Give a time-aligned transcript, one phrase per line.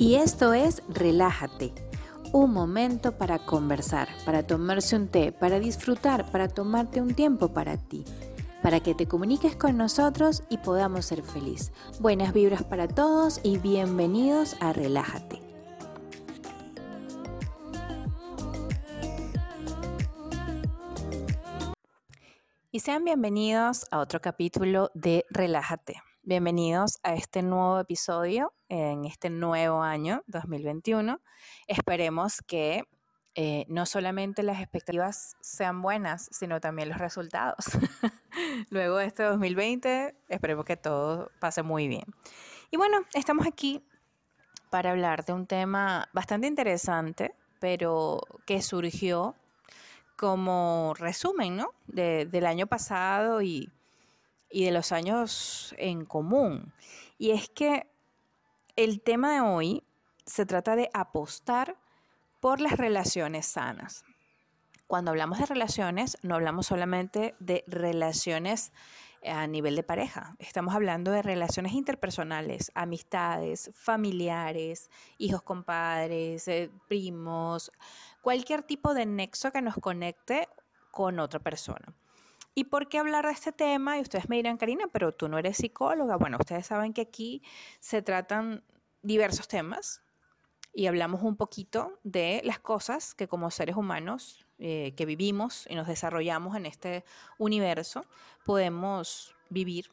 [0.00, 1.74] Y esto es Relájate,
[2.32, 7.76] un momento para conversar, para tomarse un té, para disfrutar, para tomarte un tiempo para
[7.76, 8.06] ti,
[8.62, 11.70] para que te comuniques con nosotros y podamos ser feliz.
[11.98, 15.42] Buenas vibras para todos y bienvenidos a Relájate.
[22.72, 26.00] Y sean bienvenidos a otro capítulo de Relájate.
[26.22, 31.18] Bienvenidos a este nuevo episodio en este nuevo año 2021.
[31.66, 32.84] Esperemos que
[33.34, 37.64] eh, no solamente las expectativas sean buenas, sino también los resultados.
[38.68, 42.04] Luego de este 2020, esperemos que todo pase muy bien.
[42.70, 43.82] Y bueno, estamos aquí
[44.68, 49.36] para hablar de un tema bastante interesante, pero que surgió
[50.16, 51.70] como resumen ¿no?
[51.86, 53.70] del año pasado y
[54.50, 56.72] y de los años en común.
[57.18, 57.90] Y es que
[58.76, 59.84] el tema de hoy
[60.26, 61.76] se trata de apostar
[62.40, 64.04] por las relaciones sanas.
[64.86, 68.72] Cuando hablamos de relaciones, no hablamos solamente de relaciones
[69.24, 70.34] a nivel de pareja.
[70.38, 77.70] Estamos hablando de relaciones interpersonales, amistades, familiares, hijos con padres, eh, primos,
[78.22, 80.48] cualquier tipo de nexo que nos conecte
[80.90, 81.94] con otra persona.
[82.54, 83.98] ¿Y por qué hablar de este tema?
[83.98, 86.16] Y ustedes me dirán, Karina, pero tú no eres psicóloga.
[86.16, 87.42] Bueno, ustedes saben que aquí
[87.78, 88.64] se tratan
[89.02, 90.02] diversos temas
[90.72, 95.74] y hablamos un poquito de las cosas que como seres humanos eh, que vivimos y
[95.74, 97.04] nos desarrollamos en este
[97.38, 98.04] universo
[98.44, 99.90] podemos vivir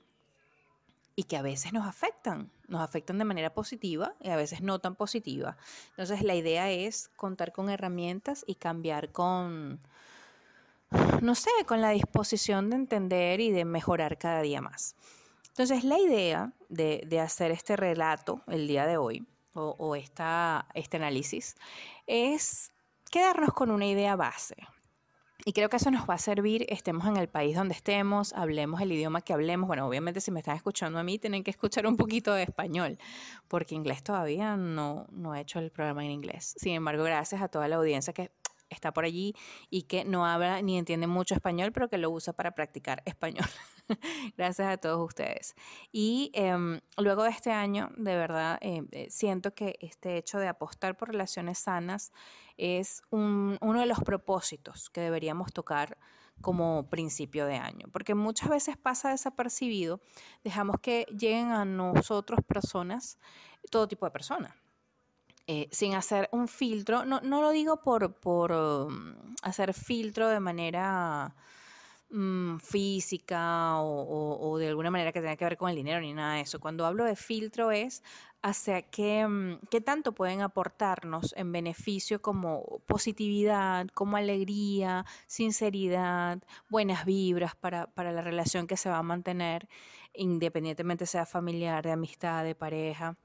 [1.15, 4.79] y que a veces nos afectan, nos afectan de manera positiva y a veces no
[4.79, 5.57] tan positiva.
[5.91, 9.79] Entonces la idea es contar con herramientas y cambiar con,
[11.21, 14.95] no sé, con la disposición de entender y de mejorar cada día más.
[15.49, 21.55] Entonces, la idea de, hacer este relato el día de hoy, o, este análisis,
[22.05, 22.71] es
[23.09, 24.55] quedarnos con una idea base.
[25.45, 28.81] Y creo que eso nos va a servir, estemos en el país donde estemos, hablemos
[28.81, 29.67] el idioma que hablemos.
[29.67, 32.99] Bueno, obviamente si me están escuchando a mí, tienen que escuchar un poquito de español,
[33.47, 36.53] porque inglés todavía no, no he hecho el programa en inglés.
[36.57, 38.29] Sin embargo, gracias a toda la audiencia que
[38.69, 39.35] está por allí
[39.69, 43.45] y que no habla ni entiende mucho español, pero que lo usa para practicar español.
[44.37, 45.55] Gracias a todos ustedes.
[45.91, 50.47] Y em, luego de este año, de verdad, eh, eh, siento que este hecho de
[50.47, 52.11] apostar por relaciones sanas
[52.57, 55.97] es uno de los propósitos que deberíamos tocar
[56.41, 60.01] como principio de año, porque muchas veces pasa desapercibido,
[60.43, 63.17] dejamos que lleguen a nosotros personas,
[63.71, 64.53] todo tipo de personas,
[65.49, 67.05] eh, sin hacer un filtro.
[67.05, 71.33] No, no lo digo por, por um, hacer filtro de manera
[72.09, 76.35] mm, física o, de alguna manera que tenga que ver con el dinero ni nada
[76.35, 76.59] de eso.
[76.59, 78.03] Cuando hablo de filtro es
[78.41, 87.05] hacia qué, mm, qué tanto pueden aportarnos en beneficio como positividad, como alegría, sinceridad, buenas
[87.05, 89.69] vibras para, para la relación que se va a mantener,
[90.13, 93.17] independientemente sea familiar, de amistad, de pareja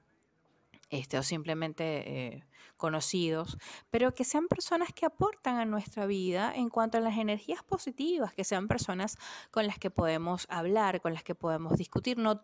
[0.93, 2.45] este, o simplemente eh,
[2.77, 3.57] conocidos,
[3.91, 8.35] pero que sean personas que aportan a nuestra vida en cuanto a las energías positivas,
[8.35, 9.17] que sean personas
[9.51, 12.19] con las que podemos hablar, con las que podemos discutir.
[12.19, 12.43] No,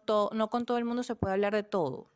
[0.48, 2.10] con todo el mundo se puede hablar de todo,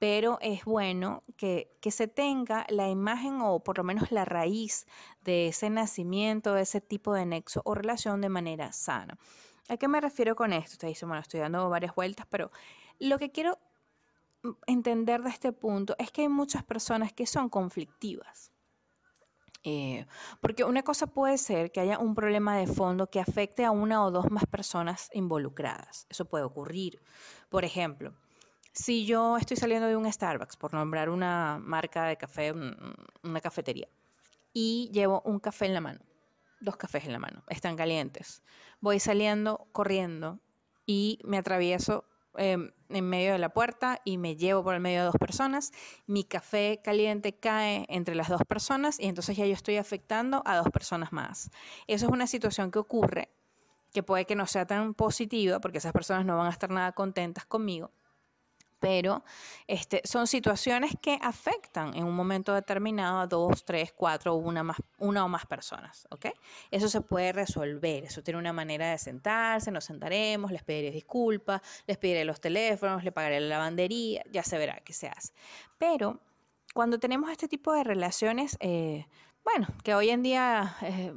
[0.00, 4.84] pero es bueno que, se tenga la imagen o por lo menos la raíz
[5.22, 9.16] de ese nacimiento, de ese tipo de nexo o relación de manera sana.
[9.68, 10.72] ¿A qué me refiero con esto?
[10.72, 12.50] Usted dice, bueno, estoy dando varias vueltas, pero
[12.98, 13.58] lo que quiero
[14.66, 18.52] entender de este punto es que hay muchas personas que son conflictivas.
[19.64, 20.06] Eh,
[20.40, 24.04] porque una cosa puede ser que haya un problema de fondo que afecte a una
[24.04, 26.06] o dos más personas involucradas.
[26.08, 27.02] Eso puede ocurrir.
[27.48, 28.14] Por ejemplo,
[28.72, 33.88] si yo estoy saliendo de un Starbucks, por nombrar una marca de café, una cafetería,
[34.52, 36.00] y llevo un café en la mano,
[36.60, 38.42] dos cafés en la mano, están calientes,
[38.80, 40.40] voy saliendo corriendo
[40.86, 42.04] y me atravieso
[42.38, 45.72] Em, en medio de la puerta y me llevo por el medio de dos personas.
[46.06, 50.56] Mi café caliente cae entre las dos personas y entonces ya yo estoy afectando a
[50.56, 51.50] dos personas más.
[51.88, 53.28] Eso es una situación que ocurre
[53.92, 56.92] que puede que no sea tan positiva porque esas personas no van a estar nada
[56.92, 57.90] contentas conmigo,
[58.78, 59.24] pero
[59.66, 64.76] este, son situaciones que afectan en un momento determinado a dos, tres, cuatro, una, más,
[64.98, 66.26] una o más personas, ¿ok?
[66.70, 71.60] Eso se puede resolver, eso tiene una manera de sentarse, nos sentaremos, les pediré disculpas,
[71.86, 75.32] les pediré los teléfonos, les pagaré la lavandería, ya se verá qué se hace.
[75.78, 76.20] Pero
[76.74, 79.06] cuando tenemos este tipo de relaciones, eh,
[79.44, 80.76] bueno, que hoy en día...
[80.82, 81.14] Eh,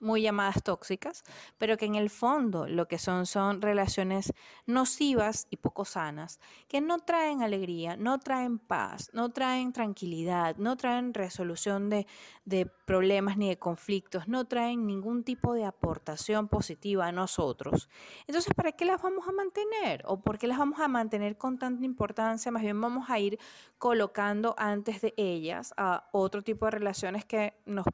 [0.00, 1.24] muy llamadas tóxicas,
[1.58, 4.32] pero que en el fondo lo que son son relaciones
[4.66, 10.76] nocivas y poco sanas, que no traen alegría, no traen paz, no traen tranquilidad, no
[10.76, 12.06] traen resolución de,
[12.44, 17.88] de problemas ni de conflictos, no traen ningún tipo de aportación positiva a nosotros.
[18.26, 20.02] Entonces, ¿para qué las vamos a mantener?
[20.06, 22.52] ¿O por qué las vamos a mantener con tanta importancia?
[22.52, 23.38] Más bien vamos a ir
[23.78, 27.86] colocando antes de ellas a otro tipo de relaciones que nos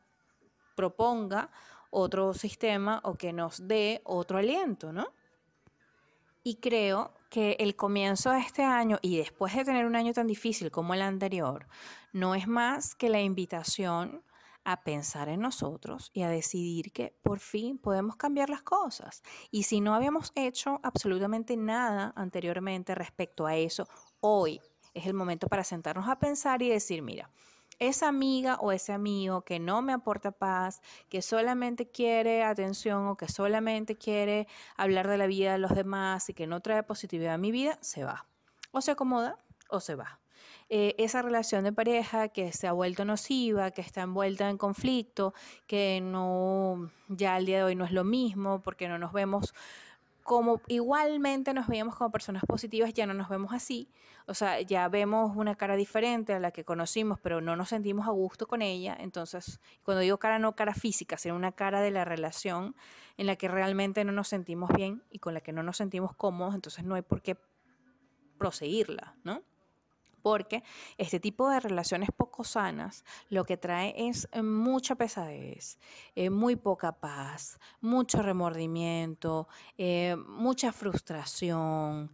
[0.74, 1.50] proponga
[1.90, 5.08] otro sistema o que nos dé otro aliento, ¿no?
[6.42, 10.26] Y creo que el comienzo de este año y después de tener un año tan
[10.26, 11.66] difícil como el anterior,
[12.12, 14.24] no es más que la invitación
[14.64, 19.22] a pensar en nosotros y a decidir que por fin podemos cambiar las cosas.
[19.50, 23.86] Y si no habíamos hecho absolutamente nada anteriormente respecto a eso,
[24.20, 24.60] hoy
[24.94, 27.30] es el momento para sentarnos a pensar y decir, mira,
[27.80, 33.16] esa amiga o ese amigo que no me aporta paz, que solamente quiere atención o
[33.16, 34.46] que solamente quiere
[34.76, 37.78] hablar de la vida de los demás y que no trae positividad a mi vida,
[37.80, 38.26] se va.
[38.70, 39.38] O se acomoda
[39.68, 40.20] o se va.
[40.68, 45.34] Eh, esa relación de pareja que se ha vuelto nociva, que está envuelta en conflicto,
[45.66, 49.52] que no, ya al día de hoy no es lo mismo porque no nos vemos
[50.30, 53.90] como igualmente nos veíamos como personas positivas, ya no nos vemos así.
[54.28, 58.06] O sea, ya vemos una cara diferente a la que conocimos, pero no nos sentimos
[58.06, 58.96] a gusto con ella.
[59.00, 62.76] Entonces, cuando digo cara, no cara física, sino una cara de la relación
[63.16, 66.14] en la que realmente no nos sentimos bien y con la que no nos sentimos
[66.14, 67.36] cómodos, entonces no hay por qué
[68.38, 69.42] proseguirla, ¿no?
[70.22, 70.62] Porque
[70.98, 75.78] este tipo de relaciones poco sanas lo que trae es eh, mucha pesadez,
[76.14, 82.10] eh, muy poca paz, mucho remordimiento, eh, mucha frustración.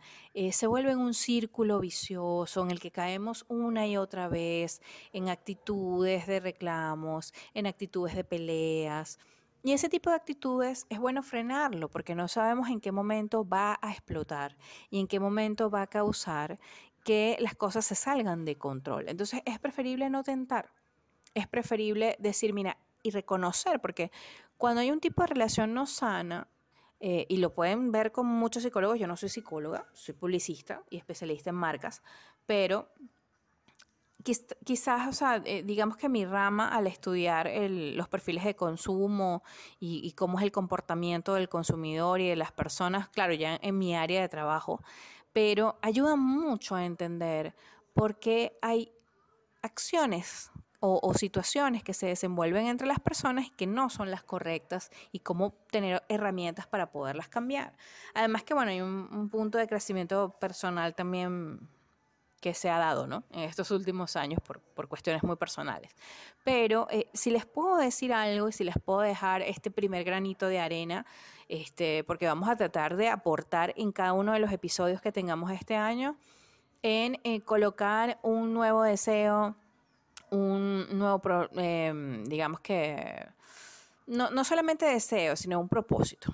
[0.53, 4.81] se vuelve un círculo vicioso en el que caemos una y otra vez
[5.13, 9.19] en actitudes de reclamos, en actitudes de peleas.
[9.67, 13.77] Y ese tipo de actitudes es bueno frenarlo porque no sabemos en qué momento va
[13.83, 14.57] a explotar
[14.91, 16.61] y en qué momento va a causar
[17.07, 19.09] que las cosas se salgan de control.
[19.09, 20.73] Entonces es preferible no tentar,
[21.35, 24.11] es preferible decir, mira, y reconocer, porque
[24.57, 26.49] cuando hay un tipo de relación no sana,
[26.99, 30.97] eh, y lo pueden ver con muchos psicólogos, yo no soy psicóloga, soy publicista y
[30.97, 32.03] especialista en marcas,
[32.45, 32.89] pero
[34.65, 39.45] quizás, o sea, eh, digamos que mi rama al estudiar los perfiles de consumo
[39.79, 43.79] y, y, cómo es el comportamiento del consumidor y de las personas, claro, ya en
[43.79, 44.83] mi área de trabajo,
[45.37, 47.55] pero ayuda mucho a entender
[47.93, 48.91] por qué hay
[49.61, 50.51] acciones
[50.81, 55.53] o, situaciones que se desenvuelven entre las personas que no son las correctas y cómo
[55.71, 57.77] tener herramientas para poderlas cambiar.
[58.15, 61.69] Además que, bueno, hay un, punto de crecimiento personal también
[62.47, 63.25] que se ha dado ¿no?
[63.33, 65.91] en estos últimos años por, cuestiones muy personales.
[66.45, 70.47] Pero eh, si les puedo decir algo y si les puedo dejar este primer granito
[70.47, 71.05] de arena,
[71.49, 75.51] este, porque vamos a tratar de aportar en cada uno de los episodios que tengamos
[75.51, 76.17] este año
[76.83, 79.57] en eh, colocar un nuevo deseo,
[80.31, 81.21] un nuevo,
[81.57, 83.27] em, digamos que,
[84.07, 86.33] no, no solamente deseo, sino un propósito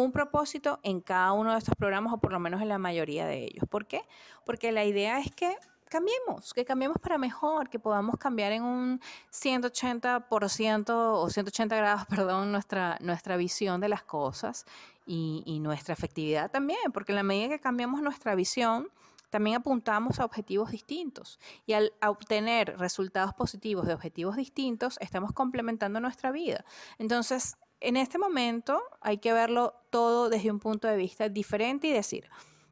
[0.00, 3.26] un propósito en cada uno de estos programas o por lo menos en la mayoría
[3.26, 3.64] de ellos.
[3.68, 4.02] ¿Por qué?
[4.44, 5.56] Porque la idea es que
[5.88, 9.00] cambiemos, que cambiemos para mejor, que podamos cambiar en un
[9.30, 14.64] 180% o 180 grados, perdón, nuestra, nuestra visión de las cosas
[15.06, 18.88] y, y nuestra efectividad también, porque en la medida que cambiamos nuestra visión,
[19.28, 26.00] también apuntamos a objetivos distintos y al obtener resultados positivos de objetivos distintos, estamos complementando
[26.00, 26.66] nuestra vida.
[26.98, 31.92] Entonces, en este momento hay que verlo todo desde un punto de vista diferente y
[31.92, 32.28] decir,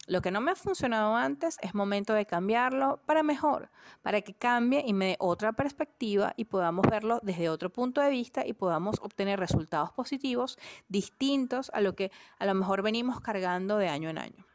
[0.06, 3.70] lo que no me ha funcionado antes es momento de cambiarlo para mejor,
[4.02, 8.10] para que cambie y me dé otra perspectiva y podamos verlo desde otro punto de
[8.10, 13.76] vista y podamos obtener resultados positivos distintos a lo que a lo mejor venimos cargando
[13.76, 14.49] de año en año.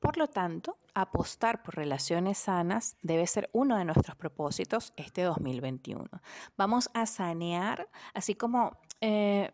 [0.00, 6.08] Por lo tanto, apostar por relaciones sanas debe ser uno de nuestros propósitos este 2021.
[6.56, 9.52] Vamos a sanear, así como eh,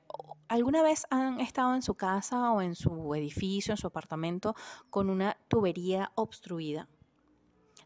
[0.48, 4.54] ¿Alguna vez han estado en su casa o en su edificio, en su apartamento,
[4.90, 6.88] con una tubería obstruida?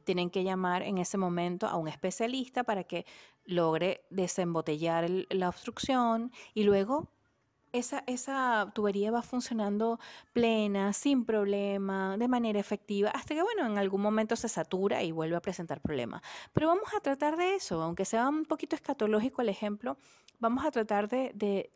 [0.04, 3.06] Tienen que llamar en ese momento a un especialista para que
[3.44, 7.10] logre desembotellar la obstrucción y luego
[7.72, 9.98] esa, esa, tubería va funcionando
[10.32, 15.12] plena, sin problema, de manera efectiva, hasta que, bueno, en algún momento se satura y
[15.12, 16.22] vuelve a presentar problemas.
[16.52, 19.98] Pero vamos a tratar de eso, aunque sea un poquito escatológico el ejemplo,
[20.38, 21.70] vamos a tratar de, de,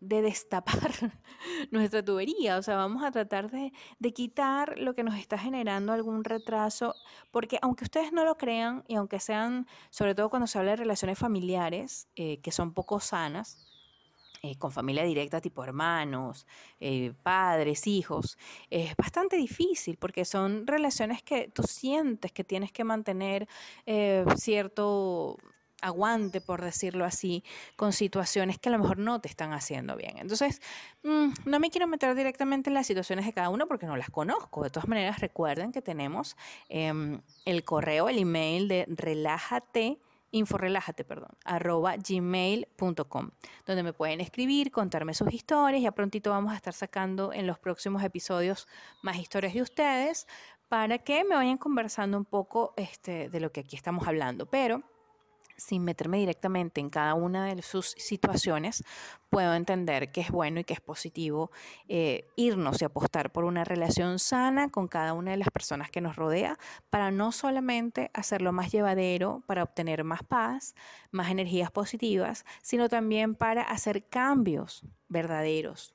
[0.00, 0.92] destapar
[1.70, 5.92] nuestra tubería, o sea, vamos a tratar de, de, quitar lo que nos está generando
[5.92, 6.94] algún retraso,
[7.30, 10.78] porque aunque ustedes no lo crean y aunque sean, sobre todo cuando se habla de
[10.78, 13.69] relaciones familiares, eh, que son poco sanas,
[14.42, 16.46] eh, con familia directa tipo hermanos,
[16.80, 18.38] eh, padres, hijos,
[18.70, 23.46] es bastante difícil porque son relaciones que tú sientes que tienes que mantener
[23.84, 25.36] eh, cierto
[25.82, 27.44] aguante, por decirlo así,
[27.76, 30.16] con situaciones que a lo mejor no te están haciendo bien.
[30.18, 30.62] Entonces,
[31.02, 34.10] mm, no me quiero meter directamente en las situaciones de cada uno porque no las
[34.10, 34.62] conozco.
[34.62, 36.36] De todas maneras, recuerden que tenemos
[36.68, 39.98] em, el correo, el email de relájate
[40.30, 43.30] inforelájate, perdón, arroba gmail.com,
[43.66, 45.82] donde me pueden escribir, contarme sus historias.
[45.82, 48.68] Ya prontito vamos a estar sacando en los próximos episodios
[49.02, 50.26] más historias de ustedes
[50.68, 54.46] para que me vayan conversando un poco este, de lo que aquí estamos hablando.
[54.46, 54.82] Pero
[55.60, 58.82] sin meterme directamente en cada una de sus situaciones,
[59.28, 61.50] puedo entender que es bueno y que es positivo
[61.88, 66.00] eh, irnos y apostar por una relación sana con cada una de las personas que
[66.00, 70.74] nos rodea para no solamente hacerlo más llevadero, para obtener más paz,
[71.10, 75.94] más energías positivas, sino también para hacer cambios verdaderos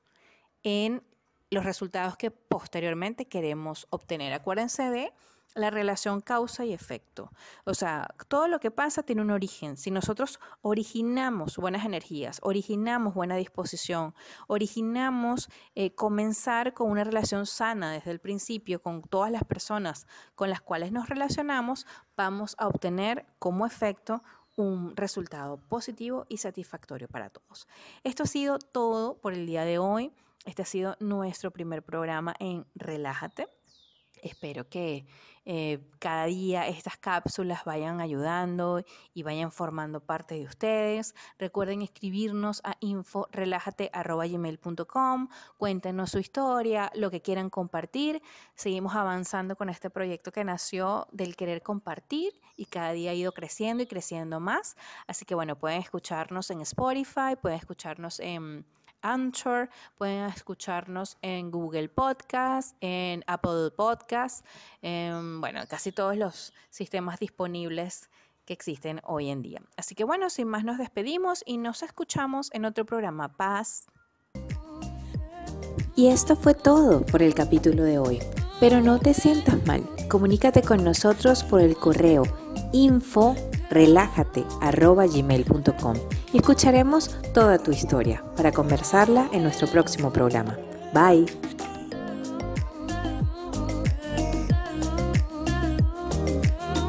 [0.64, 1.04] en
[1.50, 4.34] los resultados que posteriormente queremos obtener.
[4.34, 5.14] Acuérdense de
[5.56, 7.32] la relación causa y efecto.
[7.64, 9.78] O sea, todo lo que pasa tiene un origen.
[9.78, 14.14] Si nosotros originamos buenas energías, originamos buena disposición,
[14.48, 20.50] originamos eh, comenzar con una relación sana desde el principio con todas las personas con
[20.50, 24.22] las cuales nos relacionamos, vamos a obtener como efecto
[24.58, 27.68] un resultado positivo y satisfactorio para todos.
[28.04, 30.14] Esto ha sido todo por el día de hoy.
[30.46, 33.48] Este ha sido nuestro primer programa en Relájate.
[34.22, 35.06] Espero que
[35.46, 38.84] eh, cada día estas cápsulas vayan ayudando
[39.14, 41.14] y vayan formando parte de ustedes.
[41.38, 48.22] Recuerden escribirnos a inforelájate.com, cuéntenos su historia, lo que quieran compartir.
[48.56, 53.32] Seguimos avanzando con este proyecto que nació del querer compartir y cada día ha ido
[53.32, 54.76] creciendo y creciendo más.
[55.08, 58.66] Así que bueno, pueden escucharnos en Spotify, pueden escucharnos en
[59.06, 64.46] Anchor, pueden escucharnos en Google Podcast, en Apple Podcast,
[64.82, 68.10] en, bueno, casi todos los sistemas disponibles
[68.46, 69.62] que existen hoy en día.
[69.78, 73.36] Así que bueno, sin más nos despedimos y nos escuchamos en otro programa.
[73.36, 73.86] Paz.
[75.96, 78.20] Y esto fue todo por el capítulo de hoy.
[78.60, 79.84] Pero no te sientas mal.
[80.10, 82.24] Comunícate con nosotros por el correo
[82.74, 83.36] info
[83.70, 85.96] relájate.gmail.com
[86.34, 90.58] y escucharemos toda tu historia para conversarla en nuestro próximo programa.
[90.94, 91.26] Bye.